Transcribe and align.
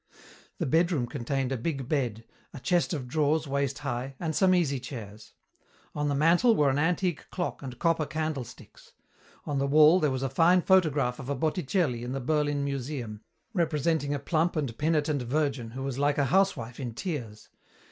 The 0.57 0.65
bedroom 0.65 1.05
contained 1.05 1.51
a 1.51 1.57
big 1.57 1.87
bed, 1.87 2.25
a 2.55 2.59
chest 2.59 2.91
of 2.91 3.07
drawers 3.07 3.45
waist 3.47 3.77
high, 3.85 4.15
and 4.19 4.35
some 4.35 4.55
easy 4.55 4.79
chairs. 4.79 5.33
On 5.93 6.09
the 6.09 6.15
mantel 6.15 6.55
were 6.55 6.71
an 6.71 6.79
antique 6.79 7.29
clock 7.29 7.61
and 7.61 7.77
copper 7.77 8.07
candlesticks. 8.07 8.93
On 9.45 9.59
the 9.59 9.67
wall 9.67 9.99
there 9.99 10.09
was 10.09 10.23
a 10.23 10.27
fine 10.27 10.63
photograph 10.63 11.19
of 11.19 11.29
a 11.29 11.35
Botticelli 11.35 12.01
in 12.03 12.13
the 12.13 12.19
Berlin 12.19 12.63
museum, 12.63 13.21
representing 13.53 14.11
a 14.15 14.17
plump 14.17 14.55
and 14.55 14.75
penitent 14.75 15.21
Virgin 15.21 15.69
who 15.69 15.83
was 15.83 15.99
like 15.99 16.17
a 16.17 16.25
housewife 16.33 16.79
in 16.79 16.95
tears. 16.95 17.49